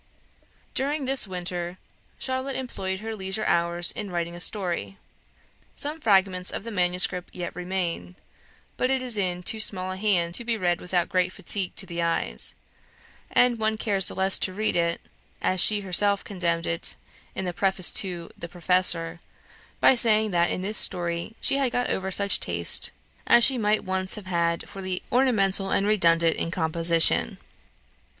During 0.73 1.05
this 1.05 1.27
winter, 1.27 1.77
Charlotte 2.17 2.55
employed 2.55 3.01
her 3.01 3.15
leisure 3.15 3.45
hours 3.45 3.91
in 3.91 4.09
writing 4.09 4.33
a 4.35 4.39
story. 4.39 4.97
Some 5.75 5.99
fragments 5.99 6.49
of 6.49 6.63
the 6.63 6.71
manuscript 6.71 7.35
yet 7.35 7.55
remain, 7.55 8.15
but 8.77 8.89
it 8.89 8.99
is 9.03 9.15
in 9.15 9.43
too 9.43 9.59
small 9.59 9.91
a 9.91 9.97
hand 9.97 10.33
to 10.33 10.43
be 10.43 10.57
read 10.57 10.81
without 10.81 11.07
great 11.07 11.31
fatigue 11.31 11.75
to 11.75 11.85
the 11.85 12.01
eyes; 12.01 12.55
and 13.29 13.59
one 13.59 13.77
cares 13.77 14.07
the 14.07 14.15
less 14.15 14.39
to 14.39 14.51
read 14.53 14.75
it, 14.75 15.01
as 15.39 15.61
she 15.61 15.81
herself 15.81 16.23
condemned 16.23 16.65
it, 16.65 16.95
in 17.35 17.45
the 17.45 17.53
preface 17.53 17.91
to 17.91 18.31
the 18.35 18.49
"Professor," 18.49 19.19
by 19.79 19.93
saying 19.93 20.31
that 20.31 20.49
in 20.49 20.63
this 20.63 20.79
story 20.79 21.35
she 21.39 21.57
had 21.57 21.71
got 21.71 21.91
over 21.91 22.09
such 22.09 22.39
taste 22.39 22.89
as 23.27 23.43
she 23.43 23.55
might 23.59 23.83
once 23.83 24.15
have 24.15 24.25
had 24.25 24.67
for 24.67 24.81
the 24.81 25.03
"ornamental 25.11 25.69
and 25.69 25.85
redundant 25.85 26.37
in 26.37 26.49
composition." 26.49 27.37